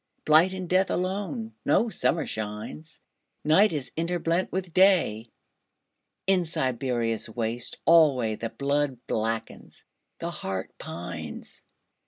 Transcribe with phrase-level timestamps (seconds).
[0.25, 2.99] Blight and death alone.No summer shines.
[3.45, 9.85] Night is interblent with Day.In Siberia's wastes alwayThe blood blackens,
[10.17, 11.63] the heart pines.